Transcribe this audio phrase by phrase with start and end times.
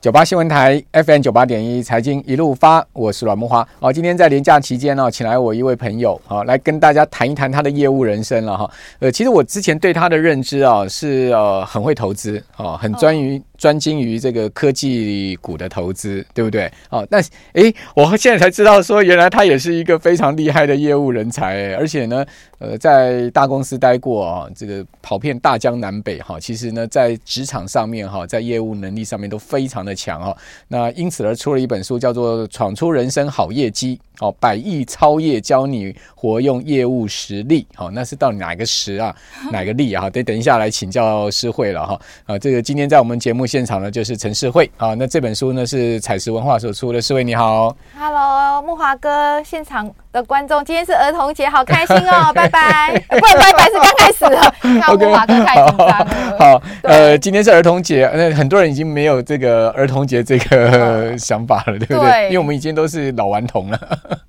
[0.00, 3.68] 九八新闻台 FM 九八点一财经一路发，我是阮慕花。
[3.80, 8.70] 哦，今天在连假期间呢，请来我一位朋友，好来跟大家谈一谈他的业务人生了哈。
[9.00, 16.68] 呃，其实我之前对他的认知啊，是呃很会投资，哦，很专于专精于这个科技股的投资，对不对？
[16.88, 22.26] 哦，但是诶，我现在才知道说，原来他也是一个非常厉害的业务人才，而且呢，
[22.58, 29.94] 呃，在大公司待过啊，这个跑遍大江南北哈，其实呢，在职场上面哈，在业务能力上面都非常的。
[30.00, 30.34] 强哦，
[30.68, 37.66] 那因此而出了一本书，叫做《闯出人生好业绩》哦，百亿超业教你活用业务实力。
[37.74, 39.14] 好，那是到哪个实啊，
[39.52, 40.08] 哪个力啊？
[40.08, 42.00] 得等一下来请教诗慧了哈。
[42.24, 44.94] 啊，这个今天在我们节目现场呢，就是陈世慧啊。
[44.94, 47.02] 那这本书呢是采石文化所出的。
[47.02, 52.32] 世慧你好，Hello，木华哥，现场的观众，今天是儿童节，好开心哦！
[52.34, 54.54] 拜拜，不是拜拜，是刚开始了。
[54.62, 56.06] 慕驊哥太紧张了。
[56.38, 62.24] 好，呃，今天是儿童节，那很多人已经没有这个儿童节这个 想法了，对不对？
[62.26, 63.78] 因为我们已经都是老顽童了。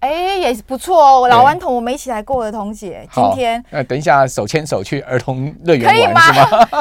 [0.02, 3.02] 哎，也不错哦，老顽童，我们一起来过儿童节。
[3.12, 6.22] 今天，那，等一下手牵手去儿童乐园玩，可以吗？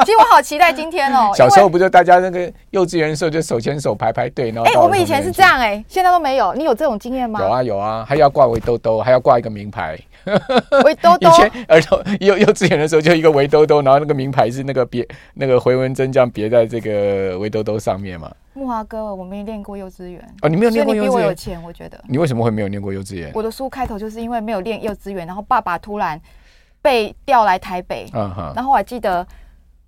[0.05, 1.31] 其实我好期待今天哦。
[1.35, 4.69] 小时候不就大家那个幼稚园的时候就手牵手排排队，然后。
[4.69, 6.53] 哎，我们以前是这样哎，现在都没有。
[6.53, 7.39] 你有这种经验吗？
[7.41, 9.97] 有啊有啊，还要挂围兜兜，还要挂一个名牌。
[10.83, 11.29] 围兜兜。
[11.29, 18.31] 以前儿童幼幼稚园的时候就一个围兜兜，然后那个名牌是那个别那个回纹针这样别在这个围兜兜上面嘛。
[18.53, 21.99] 木华哥，我没练过幼稚园哦，你没有练过幼稚园，你比我有钱，我觉得。
[22.07, 23.31] 你为什么会没有练过幼稚园？
[23.33, 26.19] 我的书开头就是因为没有练幼稚园，然后爸爸突然
[26.81, 29.25] 被调来台北，嗯哼，然后我还记得，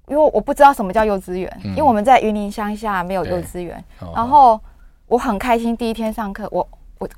[0.08, 3.84] 因为我不知道什么叫幼稚园，因为我们在云林乡下没有幼稚园，
[4.16, 4.60] 然后
[5.08, 6.66] 我很开心，第一天上课，我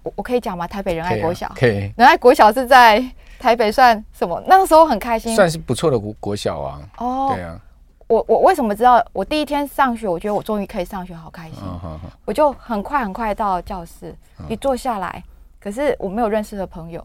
[0.04, 0.68] 我我可以讲吗？
[0.68, 3.04] 台北仁爱国小，可以，仁爱国小是在
[3.40, 4.42] 台北算什么？
[4.48, 6.82] 那个时候很开心，算是不错的国国小啊。
[6.98, 7.60] 哦，对啊。
[8.08, 9.04] 我我为什么知道？
[9.14, 11.60] 我第一天上学，我觉得我终于可以上学，好开心。
[12.24, 14.16] 我就很快很快到教室，
[14.48, 15.24] 一坐下来，
[15.60, 17.04] 可是我没有认识的朋友。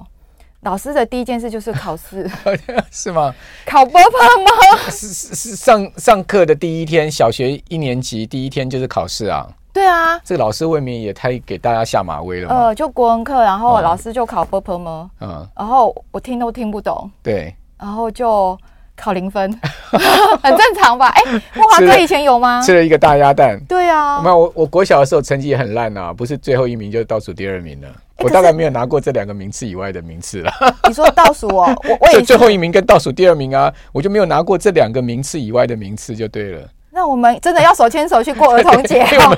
[0.61, 2.31] 老师的第一件事就是考试，
[2.93, 3.35] 是吗？
[3.65, 4.91] 考波波吗？
[4.91, 9.49] 是是是上上课的第一天，小学一年级第一天就是考试啊。
[9.73, 12.49] 对啊，这个老师未免也太给大家下马威了。
[12.49, 15.11] 呃，就国文课，然后老师就考波波吗？
[15.21, 17.11] 嗯，然后我听都听不懂。
[17.23, 18.59] 对，然后就。
[18.97, 19.51] 考零分，
[20.45, 21.07] 很正常吧？
[21.09, 22.61] 哎、欸，慕驊哥以前有吗？
[22.61, 23.59] 吃了一个大鸭蛋。
[23.67, 27.89] 对啊，没有我，我国小的时候成绩也很烂啊，不是最后一名就是倒数第二名了。
[27.89, 30.53] 欸、我大概没有拿过这两个名次以外的名次了。
[30.87, 36.69] 你说倒数哦， 我我也最后一名跟倒数第二名啊，我就没有拿过这两个名次以外的名次就对了。
[37.01, 39.03] 那我们真的要手牵手去过儿童节？
[39.09, 39.35] 哈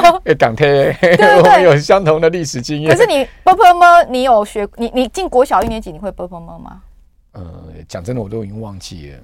[0.00, 2.90] 哈， 港铁，对对对，有相同的历史经验。
[2.90, 4.68] 可是你波波摸，你有学？
[4.74, 6.82] 你你进国小一年级，你会波波摸吗？
[7.30, 7.44] 呃，
[7.88, 9.18] 讲真的，我都已经忘记了。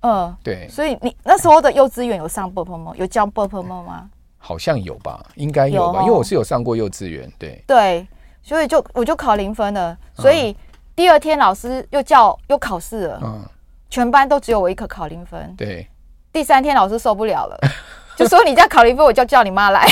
[0.00, 0.66] 嗯，对。
[0.68, 4.10] 所以你那时候的幼稚园有上波波吗，有教波波摸吗？
[4.38, 7.32] 好像有吧，应该有吧，因为我是有上过幼稚园。
[7.38, 8.04] 对对，
[8.42, 9.96] 所以就我就考零分了。
[10.16, 10.56] 所以
[10.96, 13.44] 第二天老师又叫又考试了，嗯，
[13.88, 15.54] 全班都只有我一科考零分。
[15.56, 15.86] 对。
[16.38, 17.58] 第三天老师受不了了，
[18.14, 19.84] 就说你再考零分，我就叫你妈来，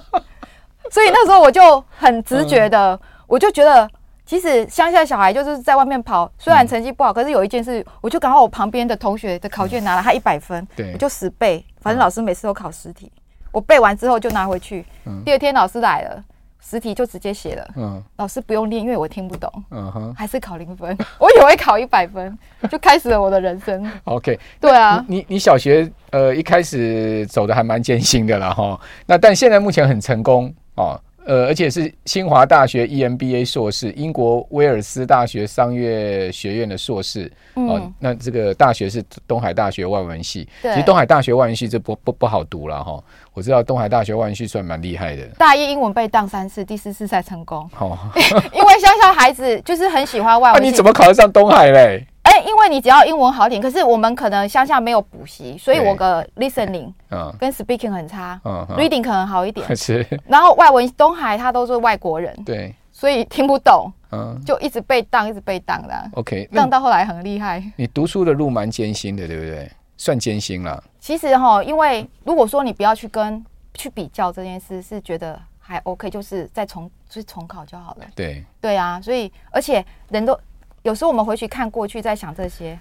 [0.92, 3.88] 所以那时候我就很直觉的，嗯、我就觉得。
[4.24, 13.10] 其实乡下小孩就是在外面跑，虽然成绩不好，可是有一件事，我就刚好我旁边的同学的考卷拿了他一百分，我就死背，反正老师每次都考十题，
[13.50, 14.86] 我背完之后就拿回去。
[15.24, 16.22] 第二天老师来了，
[16.64, 18.02] 十题就直接写了。
[18.16, 19.52] 老师不用练，因为我听不懂。
[19.70, 22.38] 嗯哼还是考零分， 我以为考一百分，
[22.70, 23.90] 就开始了我的人生。
[24.04, 30.98] OK，对啊，你你小学呃一开始走的还蛮艰辛的啦哈，那但现在目前很成功哦。
[31.24, 37.30] 呃，而且是清华大学 EMBA 硕士，英国威尔斯大学商业学院的硕士。
[37.54, 40.48] 嗯、哦，那这个大学是东海大学外文系。
[40.62, 43.02] 其实东海大学外文系这不不不好读了哈。
[43.34, 45.26] 我知道东海大学外文系算蛮厉害的。
[45.38, 47.68] 大一英文被当三次，第四次才成功。
[47.78, 47.96] 哦，
[48.52, 50.60] 因为乡下孩子就是很喜欢外文系。
[50.60, 52.06] 那、啊、你怎么考得上东海嘞？
[52.32, 56.90] 哎，因为你只要英文好点，可是我们可能乡下没有补习，所以我的 listening
[57.38, 59.64] 跟 speaking 很差，reading 可能好一点。
[59.76, 60.06] 是。
[60.26, 66.10] 然后外文东海他都是外国人，对，所以听不懂，嗯，就一直被当，一直被当的。
[66.14, 67.62] OK，当到后来很厉害。
[67.76, 69.70] 你读书的路蛮艰辛的，对不对？
[69.98, 70.82] 算艰辛了。
[71.00, 73.44] 其实哈，因为如果说你不要去跟
[73.74, 78.06] 去比较这件事，是觉得还 OK，就是再重就是重考就好了。
[78.14, 78.42] 对。
[78.58, 80.40] 对啊，所以而且人都。
[80.82, 82.78] 有时候我们回去看过去，在想这些，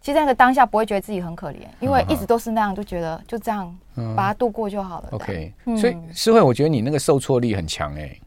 [0.00, 3.74] 其实那个当下不会觉得自己很可怜，因为一直都是那样，就觉得就这样
[4.16, 5.08] 把它度过就好了。
[5.12, 8.18] OK，所以诗慧，我觉得你那个受挫力很强哎。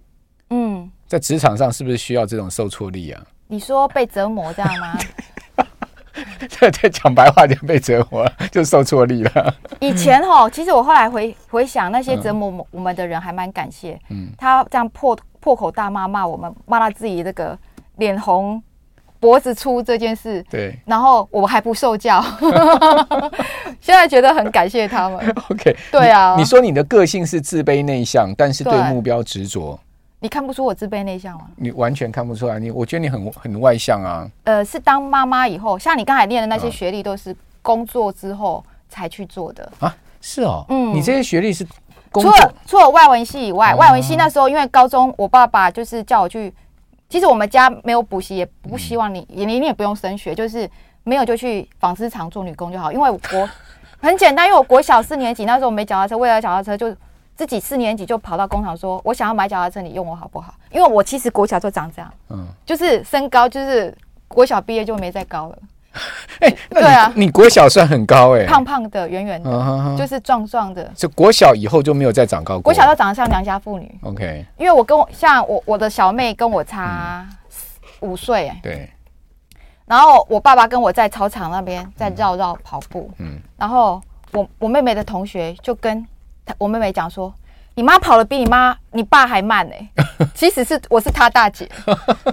[0.52, 3.24] 嗯，在职场上是不是需要这种受挫力啊？
[3.48, 4.98] 你说被折磨这样吗？
[6.48, 9.54] 这这讲白话就被折磨了，就受挫力了。
[9.82, 14.00] 以前哈， 其实我后来回回想，那些折磨我们的人还蛮感谢。
[14.10, 17.58] 嗯，他这样破破口大骂骂我们，骂他自己这个
[17.98, 18.62] 脸红
[19.26, 20.46] 脖子粗这件事。
[20.52, 20.78] 对。
[20.86, 22.24] 然后我还不受教，
[23.82, 25.18] 现在觉得很感谢他们。
[25.50, 25.76] OK。
[25.92, 26.36] 对啊。
[26.38, 29.80] 你说你的个性是自卑内向，但是对目标执着。
[30.20, 31.46] 你看不出我自卑内向吗？
[31.56, 32.60] 你完全看不出来。
[32.60, 34.30] 你我觉得你很很外向啊。
[34.44, 39.96] 呃，是当妈妈以后，像你刚才念的那些学历，都是工作之后才去做的啊。
[40.22, 41.66] 是哦，嗯，你这些学历是
[42.12, 46.54] 工作除了除了外文系以外，哦、外文系那时候因为高中，我爸爸就是叫我去。
[47.16, 50.70] 其实我们家没有补习，也不希望你，你、嗯、你也不用升学，就是
[51.06, 52.92] 没有就去纺织厂做女工就好。
[52.92, 53.50] 因为我
[54.02, 56.94] 很简单，因为我国小四年级那时候没脚踏车，为了脚踏车就。
[57.38, 63.94] 自己四年级就跑到工厂说：“我想要买脚踏车，你用我好不好？”因为我其实国小就长这样，嗯，就是身高就是
[64.30, 65.58] 国小毕业就没再高了。
[66.40, 70.84] 哎、欸，对啊，你国小算很高哎、欸，胖胖的、圆圆的，就是壮壮的。
[70.96, 72.62] 就国小以后就没有再长高过。
[72.62, 74.00] 国小都长得像良家妇女。
[74.04, 77.26] OK，因为我跟我像我我的小妹跟我差
[78.02, 78.90] 五岁哎，对。
[79.86, 84.02] 然后我爸爸跟我在操场那边在绕绕跑步，嗯，然后
[84.32, 86.06] 我我妹妹的同学就跟。
[86.60, 87.34] 我妹妹讲说
[87.76, 89.90] ：“你妈跑的比你妈、你爸还慢呢、欸。
[90.34, 91.70] 其实是我是他大姐，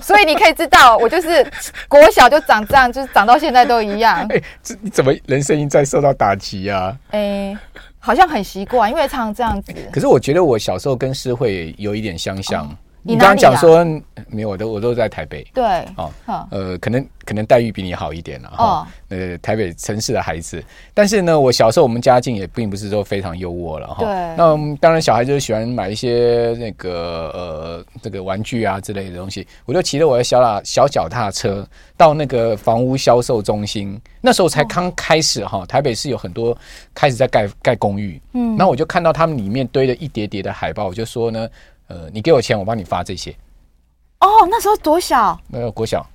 [0.00, 1.44] 所以你可以知道，我就是
[1.88, 4.20] 国小就长这样，就是长到现在都一样。
[4.30, 6.96] 哎、欸，这你怎么人生一再受到打击啊？
[7.10, 7.58] 哎、欸，
[7.98, 9.74] 好像很习惯，因为常常这样子。
[9.92, 12.64] 可是我觉得我小时候跟诗慧有一点相像。
[12.64, 12.70] 哦”
[13.04, 13.84] 你刚刚讲说
[14.28, 15.44] 没有，我都我都在台北。
[15.52, 15.64] 对，
[15.96, 16.10] 哦，
[16.50, 18.86] 呃，可能可能待遇比你好一点了哈。
[19.08, 20.62] 呃，台北城市的孩子，
[20.94, 23.96] 但是呢，我小时候我们家境也并不是说非常优渥了哈。
[23.98, 24.08] 对。
[24.36, 29.46] 那当然，小孩就是喜欢买一些那个呃这个玩具啊之类的东西。
[29.64, 31.66] 我就骑着我的小啦小脚踏车
[31.96, 35.66] 到那个房屋销售中心，那时候才刚开始哈。
[35.66, 36.56] 台北市有很多
[36.94, 41.48] 开始在盖盖公寓，嗯，那我就看到他们里面堆了一叠叠的海报，我就说呢。
[41.92, 43.30] 呃，你给我钱，我帮你发这些。
[44.20, 45.38] 哦，那时候多小？
[45.48, 46.06] 那个国小。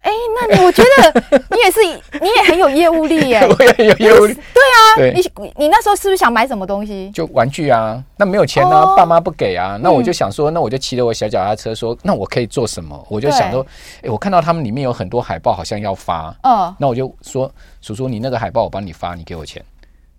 [0.00, 1.80] 哎，那你我觉得 你也是，
[2.20, 3.40] 你也很有业务力耶。
[3.46, 4.34] 我也很有业务力。
[4.34, 7.10] 对啊，对你你那时候是不是想买什么东西？
[7.10, 9.78] 就玩具啊，那没有钱呢，爸妈不给啊。
[9.82, 13.06] 那我就想说，那我就骑着我小脚踏车说，那我可以做什么？
[13.10, 13.66] 我就想说，
[14.02, 16.34] 哎，我看到他们里面有很多海报，好像要发。
[16.42, 16.74] 嗯。
[16.78, 17.50] 那我就说，
[17.80, 19.62] 叔叔，你那个海报我帮你发，你给我钱。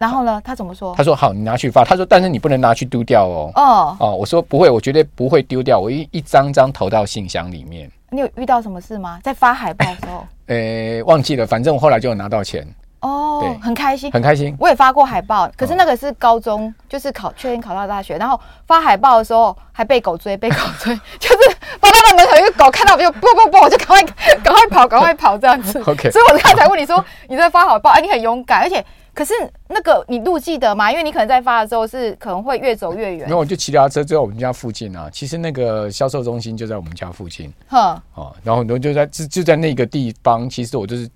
[0.06, 0.40] 然后呢？
[0.46, 0.94] 他怎么说？
[0.96, 5.80] 他说：“好，你拿去发。”他说：“但是你不能拿去丢掉哦。”哦哦，我说不会，我绝对不会丢掉。
[5.80, 7.90] 我一一张张投到信箱里面。
[8.12, 9.20] 你有遇到什么事吗？
[9.24, 10.24] 在发海报的时候？
[10.46, 11.48] 呃，忘记了。
[11.48, 12.64] 反正我后来就有拿到钱。
[13.00, 14.56] 哦，很开心，很开心。
[14.60, 18.16] 我也发过海报，可是那个是高中，就是考确定考到大学。
[18.18, 24.04] 然后发海报的时候还被狗追，被狗追， 就是发到那门口，一个狗看到我就不不不，我就赶快
[24.44, 25.80] 赶快跑，赶快跑这样子。
[25.90, 26.12] OK。
[26.12, 28.86] 所以我刚才问你说你在发海报，哎，你很勇敢，而且。
[29.16, 29.34] 可是
[29.70, 30.92] 那个你路记得吗？
[30.92, 33.26] 因为你可能在发的时候是可能会越走越远。
[33.26, 35.10] 没有，我就骑脚踏车就在我们家附近啊。
[35.12, 37.52] 其实那个销售中心就在我们家附近。
[37.70, 38.00] 哼。
[38.16, 40.50] 哦，然后很多就在就就在那个地方。
[40.50, 41.10] 其实我就是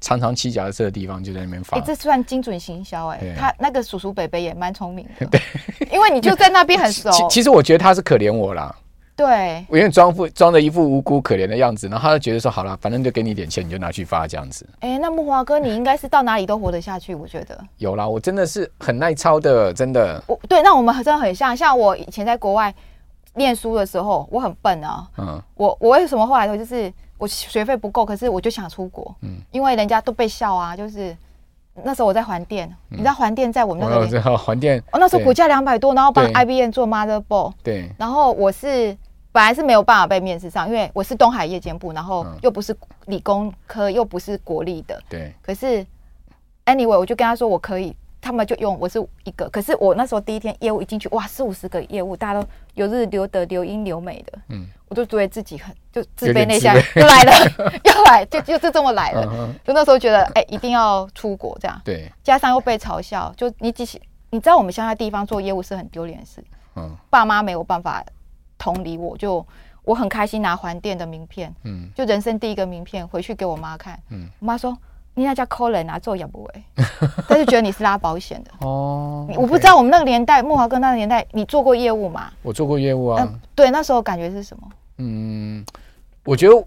[0.00, 1.78] 常常骑脚踏车的地方，就在那边发。
[1.78, 3.34] 哎、欸，这算精准行销哎、欸。
[3.38, 5.26] 他那个叔叔伯伯也蛮聪明的。
[5.32, 5.40] 对。
[5.90, 7.10] 因为你就在那边很熟。
[7.10, 8.74] 其其实我觉得他是可怜我啦。
[9.16, 14.68] 对，我因为装副装着一副无辜可怜的样子，然后他就觉得说好了，反正就给你点钱，你就拿去发这样子。
[14.80, 17.58] 哎、欸，那木华哥，你应该是到哪里都活得下去，我觉得。
[17.78, 20.22] 有啦，我真的是很耐操的，真的。
[20.26, 22.72] 我对，那我们真的很像，像我以前在国外
[23.32, 25.08] 念书的时候，我很笨啊。
[25.16, 25.42] 嗯。
[25.54, 29.16] 我我为什么后来说就是我学费不够，可是我就想出国。
[29.22, 29.38] 嗯。
[29.50, 31.16] 因为人家都被笑啊，就是
[31.82, 34.00] 那时候我在环电，嗯、你知道环电在我们那个。
[34.02, 34.78] 我知道环电。
[34.92, 37.54] 哦，那时候股价两百多，然后帮 IBM 做 motherboard。
[37.62, 37.90] 对。
[37.96, 38.94] 然后我是。
[39.36, 42.74] 本来是没有办法被面试上，因为我是东海夜间部，然后又不是
[43.04, 44.98] 理工科，又不是国立的。
[45.10, 45.30] 对。
[45.42, 45.84] 可是
[46.64, 49.46] ，anyway，我就跟他说我可以，他们就用我是一个。
[49.50, 54.38] 可是我那时候第一天业务一进去，哇，四五十个业务，大家都有日留德、留英、留美的。
[54.48, 54.66] 嗯。
[54.88, 57.32] 我就觉得自己很就自卑内向，又来了，
[57.84, 59.54] 又来，就就是这么来了。
[59.62, 61.78] 就那时候觉得，哎，一定要出国这样。
[61.84, 62.10] 对。
[62.24, 63.84] 加上又被嘲笑，就你几，
[64.30, 66.42] 你知道我们乡下地方做业务是很丢脸的事。
[66.76, 66.90] 嗯。
[67.10, 68.02] 爸妈没有办法。
[68.66, 69.46] 同理，我就
[69.84, 74.76] 我很开心拿环电的名片，嗯，就人生第一个名片回去给我妈看，嗯，我妈说
[75.14, 76.62] 你那叫抠人啊，做也不会，
[77.28, 79.24] 她就觉得你是拉保险的哦。
[79.36, 82.32] 我不知道我们那个年代，木华哥那个年代，你做过业务吗？
[82.42, 83.28] 我做过业务啊。
[83.54, 84.68] 对，那时候感觉是什么？
[84.98, 85.64] 嗯，
[86.24, 86.66] 我觉得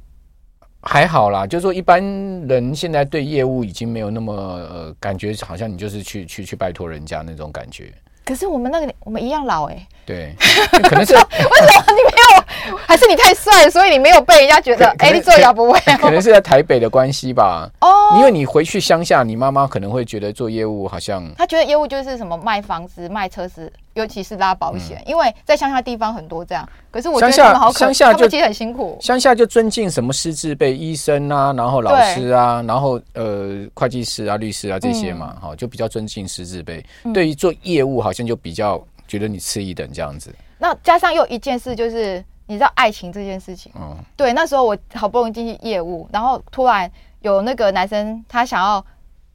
[0.82, 2.02] 还好啦，就是说一般
[2.48, 7.94] 人现在对业务已经没有那么呃，感觉好像你就是去去去拜托人家那种感觉。
[8.30, 9.88] 可是我们那个我们一样老哎、欸。
[10.06, 10.36] 对，
[10.84, 12.78] 可能是 为什么你没有？
[12.86, 15.80] 还是你太帅，所以你没有被人家觉得哎，你做摇不会？
[15.98, 17.68] 可能是在台北的关系吧。
[17.82, 26.68] 哦，因为你回去乡下，你妈妈可能会觉得做业务好像，她觉得业务就是什么卖房子、卖车子，尤其是拉保险，因为在乡下地方很多这样。
[26.92, 28.98] 可是我觉得他们好可，乡下就其实很辛苦。
[29.02, 36.86] 乡下就尊敬什么师字辈，医生啊，然后老师啊，然后呃会计师啊、律师啊这些嘛，好就比较尊敬师字辈。
[37.14, 38.82] 对于做业务，好像就比较。
[39.10, 43.72] 觉得你次一等这样子，那加上又一件事，就是你知道爱情这件事情。
[43.76, 46.88] 嗯，对，那时候我好不容易进去业务，然后突然
[47.22, 48.86] 有那个男生他想要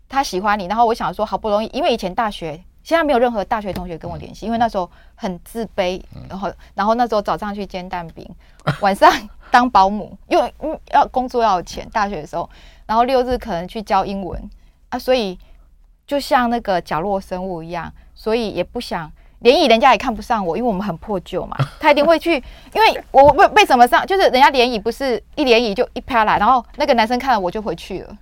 [0.08, 8.28] 他喜欢你，然后我想说好不容易，因为以前大学现在没有任何大学同学跟我联系，因为那时候很自卑，然后然后那时候早上去煎蛋饼，
[8.80, 9.10] 晚上
[9.50, 10.54] 当保姆，因为
[10.92, 12.48] 要工作要有钱，大学的时候，
[12.86, 14.50] 然后六日可能去教英文
[14.90, 15.36] 啊，所以
[16.06, 19.10] 就像那个角落生物一样，所以也不想。
[19.40, 21.54] 联谊人家也看不上我，因为我们很破旧嘛。
[21.78, 28.16] 他一定会去，因为我为为什么上，就是人家联谊不是一联谊就一啪啦，然后那个男生看了我就回去了，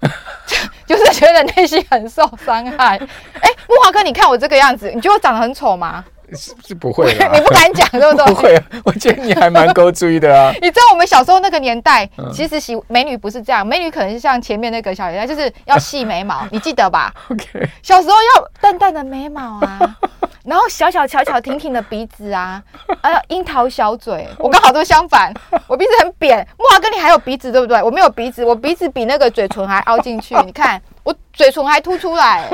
[0.93, 2.97] 就就是觉得内心很受伤害。
[3.41, 6.05] 哎、欸，木华哥，你看我这个样子，你觉得我长得很丑吗？
[6.35, 8.27] 是是不会， 你不敢讲对不对？
[8.27, 10.51] 不会，我觉得你还蛮够注意的啊。
[10.63, 19.97] 你知道我们小时候那个年代，其实喜美女不是这样，美女可能是像前面那个小姐姐，就是要细眉毛， 你记得吧？OK，小时候要淡淡的眉毛啊。
[20.45, 22.63] 然后小小巧巧挺挺的鼻子啊，
[23.01, 25.33] 啊，樱桃小嘴， 我刚好都相反，
[25.67, 26.47] 我鼻子很扁。
[26.59, 27.83] 木华哥，你还有鼻子对不对？
[27.83, 30.35] 我没有鼻子，我鼻子比那个嘴唇还凹进去。
[30.45, 32.49] 你看我嘴唇还凸出来，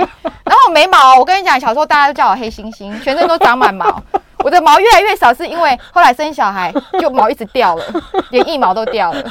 [0.44, 4.02] 然后眉毛，我跟你讲，小时候大家都叫我黑猩猩，全身都长满毛。
[4.44, 7.84] 我的毛越来越少，是因为后来生小孩，就毛一直掉了，
[8.30, 9.24] 连一毛都掉了。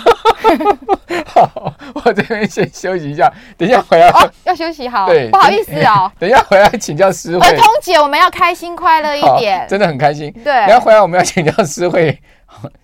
[1.25, 4.09] 好，我这边先休息一下，等一下回来。
[4.09, 5.07] 哦，要休息好。
[5.07, 6.11] 对，不好意思哦。
[6.19, 7.47] 等一下回来请教师慧。
[7.47, 10.31] 儿童节我们要开心快乐一点，真的很开心。
[10.43, 12.21] 对，等下回来我们要请教师慧，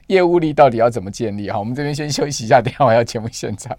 [0.08, 1.52] 业务力到底要怎么建立？
[1.52, 3.76] 好，我们这边先休息一下，等下我要节目现场。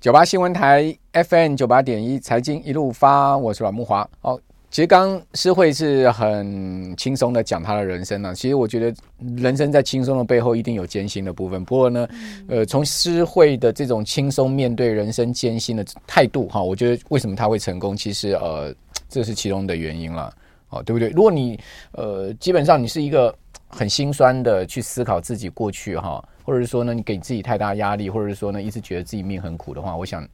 [0.00, 4.08] 九八新闻台 FM 九八点一财经一路发，我是阮木华。
[4.20, 4.38] 好。
[4.72, 8.34] 其实刚刚诗慧是很轻松的讲她的人生呢、啊。
[8.34, 8.96] 其实我觉得
[9.36, 11.62] 人生在轻松的背后一定有艰辛的部分。
[11.62, 12.08] 不过呢，
[12.48, 18.74] 呃，从诗慧的这种轻松面对人生艰辛的态度哈，我觉得为什么他会成功，其实呃，
[19.10, 20.34] 这是其中的原因了，
[20.70, 21.10] 哦，对不对？
[21.10, 21.60] 如果你
[21.90, 23.34] 呃，基本上你是一个
[23.68, 30.26] 很心酸的去思考自己过去哈，或者是说呢，你给自己太大压力，或者是说呢，一直觉得自己命很苦的话，我想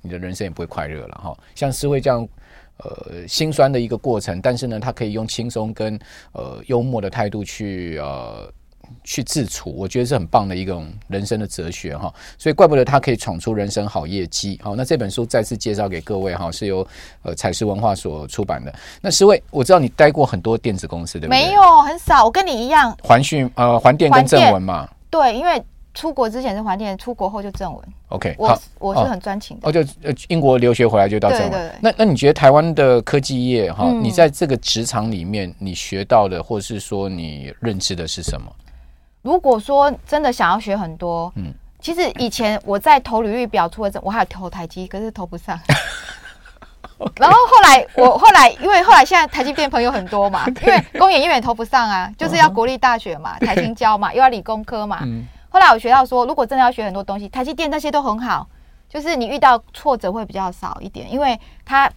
[0.00, 1.36] 你的人生也不会快乐了哈。
[1.56, 2.28] 像诗慧这样。
[2.82, 5.98] 呃，心酸的一个过程，但是呢，他可以用轻松跟
[6.32, 8.50] 呃幽默的态度去呃
[9.04, 12.12] 去自处，我觉得是很棒的一种人生的哲学哈。
[12.38, 14.58] 所以怪不得他可以闯出人生好业绩。
[14.62, 16.86] 好，那这本书再次介绍给各位哈，是由
[17.22, 18.74] 呃彩石文化所出版的。
[19.00, 21.38] 那十位，我知道你待过很多电子公司，对不对？
[21.38, 22.24] 没有，很少。
[22.24, 24.88] 我跟你一样，环讯呃环电跟正文嘛。
[25.10, 25.62] 对，因为。
[26.00, 27.84] 出国之前是环电，出国后就正文。
[28.08, 29.68] OK，我我是很专情的。
[29.68, 31.50] 哦，就呃英国留学回来就到正文。
[31.50, 31.78] 对对对。
[31.82, 38.50] 那那你觉得台湾的科技业哈，你在这个职场里面你学到的，或是说你认知的是什么？
[39.20, 41.52] 如果说真的想要学很多，嗯，
[41.82, 45.60] 其实以前我在投履历表出了这，我还有投台积，可是投不上。
[47.16, 55.06] 然后后来我 后来因为后来现在台积电朋友很多嘛， 因为工研院也投不上啊，就是要国立大学嘛，台新交嘛，又要理工科嘛。
[55.50, 58.48] 后来我学到说，如果真的要学很多东西，台积电那些都很好，
[58.88, 61.90] 就是你遇到挫折会比较少一点，因为它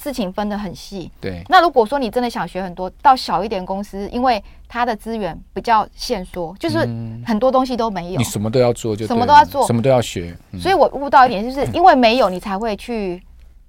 [0.00, 1.10] 事情分得很细。
[1.20, 1.42] 对。
[1.48, 6.78] 那如果说你真的想学很多，到小一点公司，因为它的资源比较限缩，就是
[7.26, 8.18] 很多东西都没有。
[8.18, 10.36] 你什么都要做，就什么都要做，什么都要学。
[10.60, 13.22] 所以我悟到一点，就是因为没有，你才会去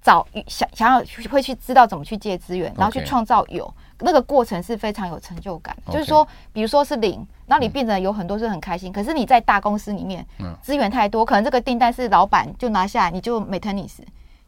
[0.05, 3.73] 找想想要会去知道怎么去借资源，然后去创造有。
[4.01, 8.93] 那个过程是非常有成就感，就是说，比如说是零，然后你变成有很多是很开心。
[8.93, 10.23] 可是你在大公司里面，
[10.61, 13.97] 资源太多，可能这个订单是老板就拿下来，你就没 tennis。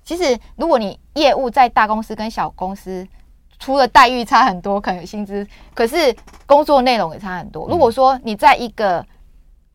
[0.04, 3.08] 其实，如果你业务在大公司跟小公司，
[3.58, 7.68] 除了待遇差很多，可能薪资，可是工作内容也差很多。
[7.68, 9.04] 如果说你在一个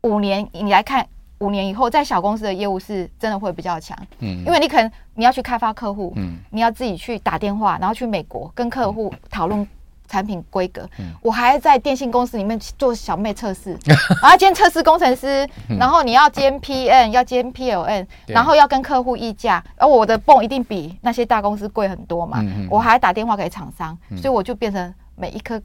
[0.02, 1.04] 五年，你来看。
[1.42, 9.66] 五年以后，在小公司的业务是真的会比较强，嗯，因为你可能你要去开发客户，嗯，你要自己去打电话，然后去美国跟客户讨论
[10.06, 13.76] 产品规格，嗯，我还在电信公司里面做小妹测试，
[14.22, 15.48] 然后兼测试工程师，
[15.80, 25.60] 然后你要兼 PN，要兼 PLN，然后要跟客户议价，而我的泵一定比那些大公司贵很多嘛，我还打电话给厂商，所以我就变成每一颗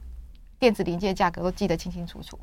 [0.58, 2.36] 电子零件价格都记得清清楚楚。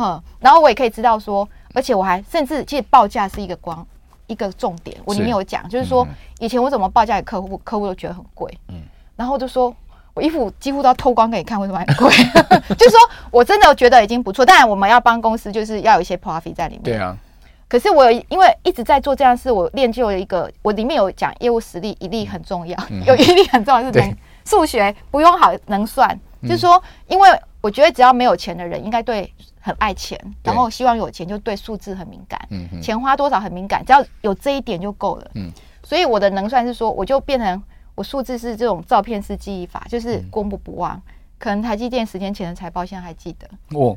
[0.00, 3.86] 嗯，然后我也可以知道说，而且我还甚至其实报价是一个光
[4.26, 6.06] 一个重点，我里面有讲，就是说
[6.38, 8.76] 以前我怎么报价给客户，客户都觉得很贵，嗯，
[9.16, 9.74] 然后就说，
[10.14, 12.10] 我衣服几乎都要透光给你看，为什么很贵？
[12.76, 16.82] 就是说我真的觉得已经不错，当然我们要帮公司，就是要有一些 profit 在里面。
[16.82, 17.16] 对啊。
[17.68, 26.08] 可是我有因为一直在做这样事，我练就了一个，我里面有讲业务实力，一例很重要，嗯、 有一例很重要是能数学不用好能算，
[26.40, 27.28] 嗯、就是说，因为
[27.60, 35.50] 我觉得只要没有钱的人，应该对很爱钱，然后希望有钱就对数字很敏感，嗯，钱花多少很敏感，只要有这一点就够了，嗯。
[35.82, 37.62] 所以我的能算是说，我就变成
[37.94, 41.00] 我数字是这种照片式记忆法，就是过目不忘。
[41.38, 43.48] 可能台积电十年前的财报现在还记得。
[43.78, 43.96] 哦。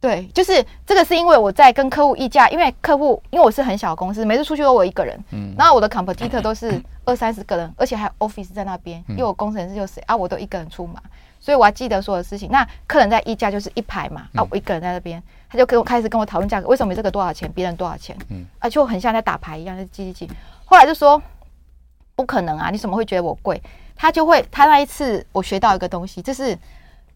[0.00, 11.02] 对，就是这个是因为我在跟客户议价，因为客户因为我是很小公司，每次出去都我一个人，嗯，然后我的 competitor 都是二三十个人，而且还有 office 在那边，因为我工程师又谁啊，我都一个人出马，
[11.40, 12.50] 所以我还记得所有事情。
[12.50, 20.30] 那客人在议价就是一排嘛，啊，我一个人在那边，他就跟我开始跟我讨论价格，为什么这个多少钱，别人多少钱，嗯，啊，就很像在打牌一样，就记记记。
[20.64, 21.20] 后来就说
[22.14, 23.62] 不可能啊，你怎么会觉得我贵？
[23.96, 26.58] 他就会，他那一次我学到一个东西，就是。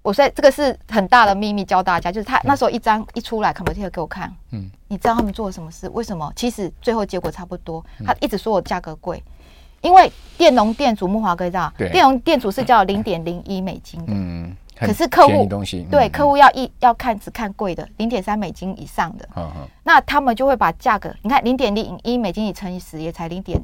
[0.04, 5.88] 我说这个是很大的秘密，教大家，就是他那时候一张一出来，competitor 给我看，嗯，你知道他们做了什么事？
[5.90, 6.32] 为什么？
[6.34, 7.80] 其实最后结果差不多。
[8.04, 9.22] 他一直说我价格贵，
[9.82, 19.28] 因为电容电阻，木华哥知道，电容电阻是叫零点零一美金的，嗯，可是客户东西对客户要一要看只看贵的零点三美金以上的，
[19.84, 23.60] 那他们就会把价格，你看零点零一美金你乘以十也才零点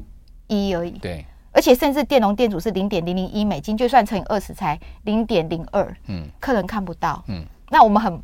[0.47, 1.25] 一而已，对。
[1.51, 5.97] 而且甚至电容电阻是零点零零一美金，就算乘以二十才零点零二。
[6.05, 7.23] 嗯，客人看不到。
[7.27, 8.21] 嗯，那我们很，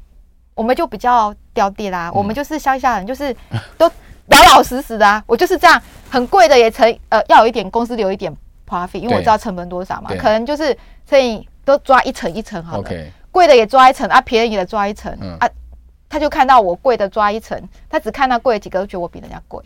[0.53, 2.11] 我们就比较刁地啦。
[2.13, 3.35] 嗯、我们就是乡下人，就是
[3.79, 3.89] 都
[4.27, 5.23] 老老实实的啊。
[5.27, 8.35] 我就是这样，很贵的也成呃要有一点公司留一点
[8.67, 10.09] profit，因为我知道成本多少嘛。
[10.17, 10.75] 可能就是
[11.07, 12.91] 乘以都抓一层一层好了。
[13.31, 15.49] 贵的也抓一层啊，便宜的抓一层、嗯、啊。
[16.07, 19.61] 他就看到我贵的抓一层，他只看到贵的几个，都觉得我比人家贵。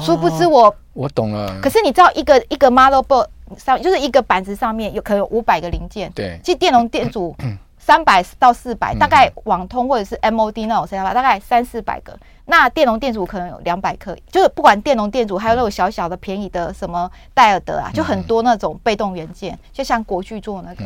[0.00, 1.60] 殊不知我我懂了。
[1.60, 3.26] 可是你知道，一个一个 motherboard
[3.58, 6.10] 上就是一个板子上面有可能有五百个零件。
[6.12, 7.36] 对，其实电容电阻
[7.84, 12.16] 三百到四百，大概网通或者是 MOD 那种 C 大概三四百个。
[12.44, 20.84] 那电容电阻可能有两百颗，就是不管电容电阻，还有那种小小的便宜的什么戴尔德啊，就很多那种被动元件，就像国巨做那个，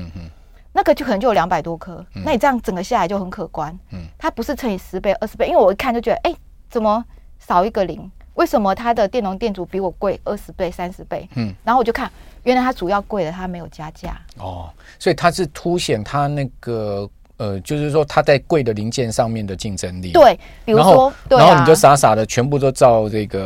[0.72, 2.02] 那个就可能就有两百多颗。
[2.24, 3.78] 那你这样整个下来就很可观。
[3.92, 6.34] 嗯，它不是乘以十倍、二十倍，因为我一看就觉得，哎，
[6.70, 7.04] 怎么
[7.38, 8.10] 少一个零？
[8.34, 11.26] 为什么它的电容电阻比我贵二十倍、三十倍？
[11.36, 12.10] 嗯，然后我就看，
[12.46, 14.18] 原来它主要贵的，它没有加价。
[14.38, 20.12] 哦，所以它是凸显它那个呃，就是说它在贵的零件上面的竞争力。
[20.12, 23.40] 对，比如说，然后，啊，然后你就傻傻的全部都照这个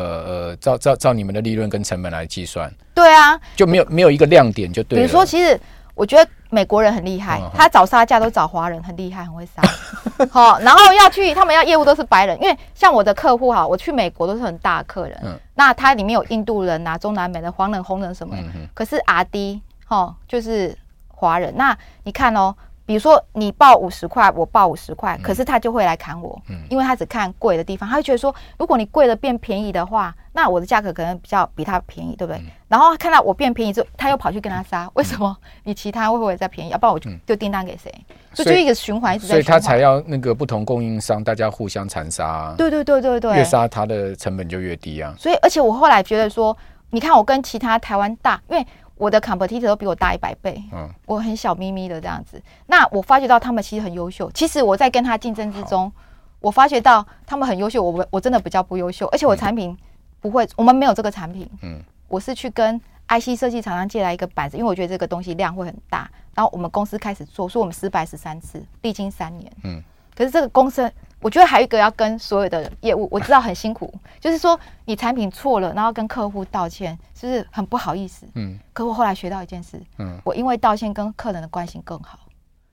[0.50, 2.72] 呃，照照照你们的利润跟成本来计算。
[2.94, 5.04] 对啊，就没有没有一个亮点就对了。
[5.04, 5.58] 比如说，其实。
[6.00, 9.60] 我觉得美国人很厉害，他找杀价都找华人，很厉害，很会杀。
[10.32, 15.20] 好，然后要去，他们要业务都是白人，因为像我的客户哈，我去美国都是很大客人。
[15.22, 15.38] 嗯。
[15.56, 18.42] 那他里面有印度人呐、啊，中南美的黄人、红人什么的。
[18.54, 18.66] 嗯。
[18.72, 20.74] 可是阿 D 哈，就是
[21.08, 21.52] 华人。
[21.54, 22.56] 那你看哦。
[22.90, 32.40] 比如说你报五十块，我报五十块，可是他就会来砍我，嗯，因为他只看贵的地方，他会觉得说，如果你贵的变便宜的话，那我的价格可能比较比他便宜，对不对？
[32.40, 35.36] 嗯、然后看到我变便宜之后，他又跑去跟他杀，为什么？
[35.62, 36.70] 你其他会不会再便宜？
[36.70, 37.94] 要不然我就就订单给谁？
[38.08, 45.14] 嗯、所以就一个循环一直在循环，所以他才要那个不同供应商大家互相残杀，对对对对对，越杀他的成本就越低啊。
[45.16, 46.56] 所以而且我后来觉得说，
[46.90, 48.66] 你看我跟其他台湾大，因为。
[49.00, 52.40] 我的 competitor 都比我大一百倍，嗯，我很小咪咪的这样子。
[52.66, 54.30] 那我发觉到他们其实很优秀。
[54.32, 55.90] 其实我在跟他竞争之中，
[56.38, 59.06] 我发觉到他们很优秀，我我真的比较不优秀。
[59.06, 59.74] 而且我产品
[60.20, 61.48] 不会，嗯、我们没有这个产品。
[61.62, 66.10] 嗯，我是去跟 IC 设计厂商借来一个板子，因为我觉得这个东西量会很大。
[66.34, 69.50] 然后我们公司开始做，所以我们失败十三次，历经三年。
[69.64, 69.82] 嗯，
[70.14, 70.92] 可是这个公司。
[71.20, 78.26] 我觉得还有一个要跟所有的业务，我知道很辛苦，就是说你产品错了，然后跟客户道歉，是不是很不好意思？
[78.34, 78.58] 嗯。
[78.72, 82.18] 可我后来学到一件事，嗯，我因为道歉跟客人的关系更好，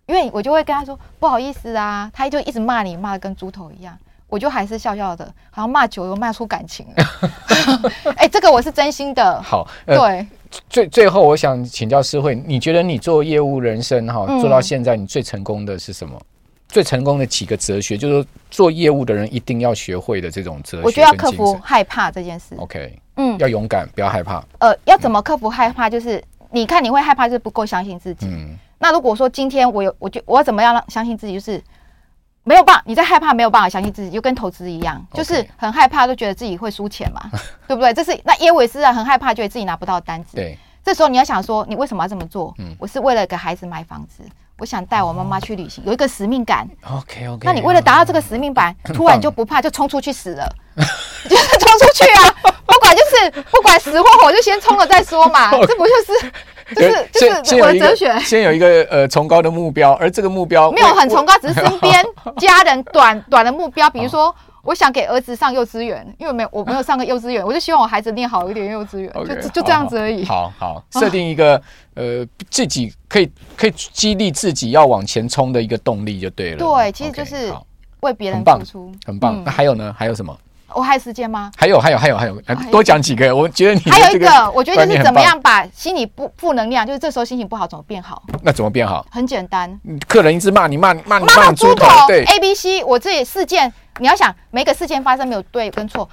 [0.06, 7.92] 因为我就会跟他说不好意思啊，他就一直骂你，骂的跟猪头一样，我就还是笑笑的，好像骂久了骂出感情了。
[8.16, 9.42] 哎、欸，这个我是真心的。
[9.42, 10.28] 好，呃、对。
[10.70, 16.16] 最最后，我想请教诗慧，你觉得你做业务人生哈，做到现在，你最成功的是什么？
[16.18, 16.26] 嗯
[16.68, 20.84] 最成功的几个哲学，就是说做业务的人一定要学会的这种哲学。
[20.84, 22.56] 我觉得要克服害怕这件事。
[22.58, 24.44] OK，嗯，要勇敢，不要害怕。
[24.60, 25.90] 呃，要怎么克服害怕？
[25.90, 28.26] 就是你看你会害怕，就是不够相信自己。
[28.28, 28.58] 嗯。
[28.80, 31.34] 那如果说今天我有，我就我要怎么样让相信自己？
[31.34, 31.62] 就是
[32.44, 37.32] 没有办法，你在害怕没有办法相信自己，就跟投资一样，就是很害怕，就觉得自己会输钱嘛，
[37.68, 37.94] 对不对？
[37.94, 40.36] 这是那业务也是啊，很害怕，觉得自己拿不到单子。
[40.36, 40.58] 对。
[40.84, 42.54] 这时候你要想说，你为什么要这么做？
[42.60, 44.24] 嗯，我是为了给孩子买房子。
[44.60, 46.68] 我想带我妈妈去旅行，有一个使命感。
[46.90, 47.46] OK OK。
[47.46, 50.50] 那你为了达到这个使命感，突然就不怕，就冲出去死了，
[51.30, 52.36] 就是冲出去啊！
[52.66, 55.52] 不管就是不管死或活，就先冲了再说嘛。
[55.66, 56.32] 这不就是
[56.76, 58.20] 就是就是我的哲学。
[58.20, 62.04] 先有一个呃崇高的目标，而这个目标没有很崇高，只是身边
[62.38, 64.34] 家人短短的目标，比如说。
[64.68, 70.26] 我想给儿子上幼稚园，因为没有我没有上过幼稚园，我就希望我孩子念好一点幼稚园就就这样子而已。
[70.26, 71.62] 好好设定一个、啊、
[71.96, 76.58] 呃自己可以可以激励自己要往前冲的一个动力就对了。
[76.58, 77.54] 对，其实就是
[78.02, 79.42] 为别人付出，很棒。
[79.46, 79.96] 那、嗯、还有呢？
[79.98, 80.38] 还有什么？
[80.74, 81.52] 我还有时间吗？
[81.58, 82.36] 还有还有还有还有，
[82.72, 83.36] 多讲几个。
[83.36, 88.22] 我觉得你还有一个，我觉得就是怎么样把心理不负能量，就是这时候心情不好怎么变好？
[88.44, 89.06] 那怎么变好？
[89.10, 93.74] 很简单，客人一直骂你骂你骂你骂到猪头，对 A B C，我这里事件。
[94.00, 96.08] 你要想每个事件发生没有对跟错，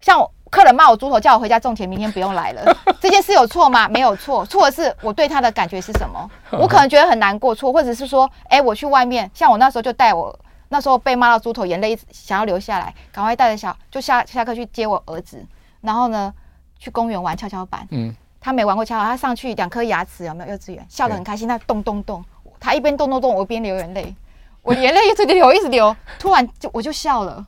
[0.00, 2.76] 像我客人骂我猪头，叫我回家种田，明天不用来了。
[3.02, 3.88] 这件事有错吗？
[3.88, 6.30] 没有错，错的是我对他的感觉是什么？
[6.52, 15.44] 我可能觉得很难过，错，或者是说，哎，我去外面，像我那时候就带我那时候被骂到猪头，眼泪想要流下来，赶快带着小就下下课去接我儿子，
[15.80, 16.32] 然后呢
[16.78, 17.86] 去公园玩跷跷板。
[17.90, 20.50] 嗯，他没玩过跷跷，他上去两颗牙齿有没有？
[20.50, 22.24] 幼稚园笑得很开心，他咚咚咚，
[22.58, 24.14] 他一边咚咚咚，我一边流眼泪。
[24.62, 27.46] 我眼泪一直流，一直流，突然就我就笑了。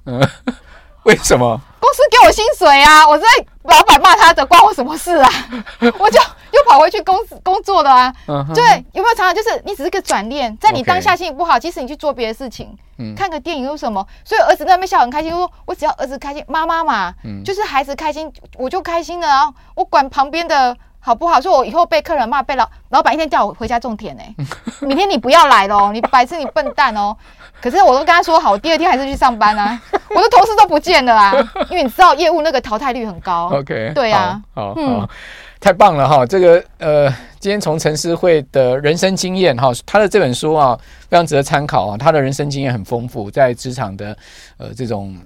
[1.09, 1.61] 嗯，为什么？
[1.81, 3.09] 公司给我薪水啊！
[3.09, 3.27] 我在
[3.62, 5.31] 老板骂他的，关我什么事啊？
[5.99, 6.21] 我就
[6.53, 8.12] 又跑回去公司工作了啊。
[8.27, 14.07] 嗯，对，有没有常常就是你只是个转念，在你当下心情不好，即使你去做别的事情，嗯，看个电影又什么？
[14.25, 19.49] 所以儿子在那边笑很开心，说我只要儿子开心，妈妈嘛，嗯，就是孩子开心，我就开心了啊。
[19.75, 20.77] 我管旁边的。
[21.01, 21.40] 好不好？
[21.40, 24.35] 说我以后被客人骂，被老老板一天叫我回家种田呢、欸。
[24.85, 27.16] 明天你不要来喽，你白痴，你笨蛋哦。
[27.61, 29.81] 可是我都跟他说好，第二天还是去上班啊。
[30.11, 31.33] 我的同事都不见了啊，
[31.71, 33.49] 因为你知道业务那个淘汰率很高。
[33.53, 35.11] OK，对啊，好，好，嗯好，
[35.61, 36.25] 太棒了哈。
[36.25, 41.97] 这个呃，今天从陈思慧的人生经验哈，他的这本书啊，非常值得参考啊。
[41.97, 44.16] 他的人生经验很丰富，在职场的
[44.57, 45.16] 呃这种。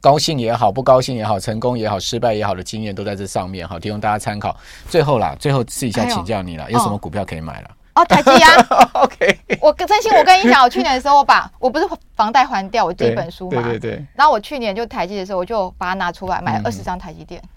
[0.00, 4.56] 高兴也好，不高兴也好，成功也好，失败也好的经验都在这上面，哈提供大家参考。
[4.88, 7.70] 最后啦，最后试一下请教你了，有，有什么股票可以买了？
[7.98, 9.40] 哦，台积啊， OK。
[9.60, 14.06] 我真心，我跟你讲，我去年的时候，我把我不是房贷还掉，我这本书嘛，对对对。
[14.14, 17.48] 然后我去年就台积的时候，我就把它拿出来买了二十张台积电，嗯，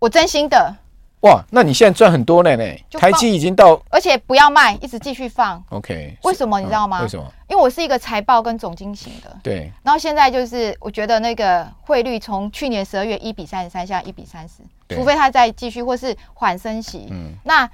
[0.00, 0.74] 我真心的。
[1.22, 2.64] 哇，那你现在赚很多了呢？
[2.92, 5.60] 台积已经到，而且不要卖，一直继续放。
[5.70, 7.02] OK，为什么你知道吗？
[7.02, 7.24] 为什么？
[7.48, 9.36] 因为我是一个财报跟总经型的。
[9.42, 9.68] 对。
[9.82, 14.62] 然后现在就是，我觉得那个汇率从去年十二月一比三十三，现在一比三十，
[14.94, 17.08] 除非它再继续或是缓升息。
[17.10, 17.32] 嗯。
[17.42, 17.68] 那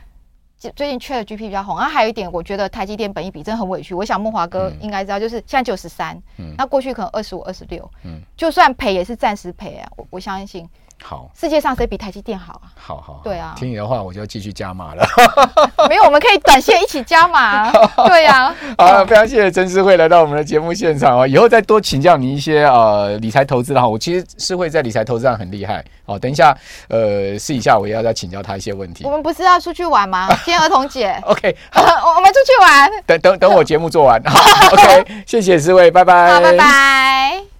[0.58, 3.94] 最近 ChatGPT 比较红，然后还有一点，我觉得台积电本益比真的很委屈。
[3.94, 10.68] 我想梦华哥应该知道，就是现在九十三，嗯，那过去可能二十五、二十六，嗯，就算赔也是暂时赔啊，我我相信。
[11.02, 12.72] 好，世界上谁比台积电好啊？
[12.74, 15.04] 好好，对啊，听你的话，我就要继续加码了。
[15.88, 17.70] 没有，我们可以短线一起加码。
[18.09, 21.26] 对呀、啊，好，非常谢谢陈诗慧来到我们的节目现场啊！
[21.26, 25.85] 以后再多请教你一些呃理财投资的话，我其实诗慧在理财投资上很厉害。
[26.07, 26.57] 哦，等一下，
[26.88, 29.04] 呃，试一下，我也要再请教他一些问题。
[29.04, 30.28] 我们不是要出去玩吗？
[30.44, 31.12] 今天儿童节。
[31.26, 31.80] OK，我
[32.16, 32.90] 我们出去玩。
[33.07, 34.22] 等等等，我节目做完。
[34.24, 34.38] 好
[34.72, 36.35] ，OK，谢谢诗慧，拜拜。
[36.35, 37.53] 好，拜拜。